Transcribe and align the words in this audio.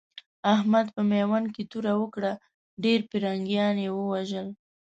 احمد 0.55 0.87
په 0.95 1.01
ميوند 1.11 1.47
کې 1.55 1.63
توره 1.71 1.93
وکړه؛ 1.97 2.33
ډېر 2.83 2.99
پرنګيان 3.11 3.75
يې 3.85 3.89
ووژل. 3.93 4.47